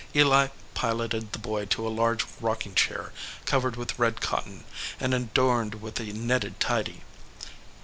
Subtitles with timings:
[0.15, 3.13] Eli piloted the boy to a large rocking chair
[3.45, 4.63] cov ered with red cotton,
[4.99, 7.03] and adorned with a netted tidy.